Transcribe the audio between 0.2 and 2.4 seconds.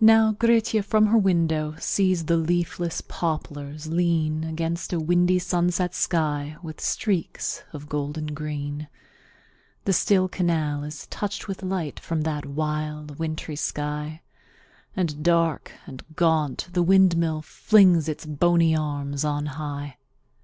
Grietje from her window sees the